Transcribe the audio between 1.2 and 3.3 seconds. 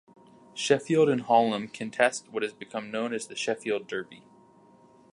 Hallam contest what has become known as